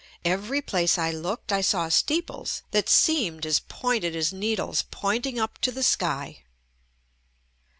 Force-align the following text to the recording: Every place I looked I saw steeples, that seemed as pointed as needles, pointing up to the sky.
Every 0.25 0.63
place 0.63 0.97
I 0.97 1.11
looked 1.11 1.51
I 1.51 1.61
saw 1.61 1.87
steeples, 1.87 2.63
that 2.71 2.89
seemed 2.89 3.45
as 3.45 3.59
pointed 3.59 4.15
as 4.15 4.33
needles, 4.33 4.83
pointing 4.89 5.37
up 5.39 5.59
to 5.59 5.71
the 5.71 5.83
sky. 5.83 6.39